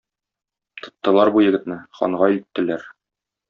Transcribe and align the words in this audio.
Тоттылар 0.87 1.31
бу 1.37 1.45
егетне, 1.49 1.79
ханга 2.01 2.33
илттеләр. 2.39 2.93